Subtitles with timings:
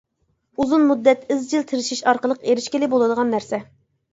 [0.63, 3.63] ئۇزۇن مۇددەت ئىزچىل تىرىشىش ئارقىلىق ئېرىشكىلى بولىدىغان نەرسە.